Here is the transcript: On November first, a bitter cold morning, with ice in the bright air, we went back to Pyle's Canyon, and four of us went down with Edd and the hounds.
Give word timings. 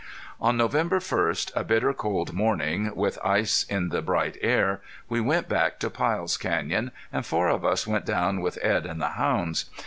On 0.39 0.57
November 0.57 0.99
first, 0.99 1.51
a 1.55 1.63
bitter 1.63 1.93
cold 1.93 2.33
morning, 2.33 2.89
with 2.95 3.19
ice 3.23 3.65
in 3.65 3.89
the 3.89 4.01
bright 4.01 4.35
air, 4.41 4.81
we 5.07 5.21
went 5.21 5.47
back 5.47 5.77
to 5.77 5.91
Pyle's 5.91 6.37
Canyon, 6.37 6.89
and 7.13 7.23
four 7.23 7.49
of 7.49 7.63
us 7.63 7.85
went 7.85 8.07
down 8.07 8.41
with 8.41 8.57
Edd 8.63 8.87
and 8.87 8.99
the 8.99 9.09
hounds. 9.09 9.65